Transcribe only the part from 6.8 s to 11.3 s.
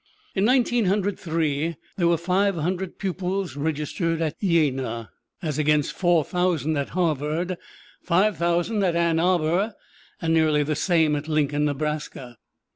Harvard, five thousand at Ann Arbor, and nearly the same at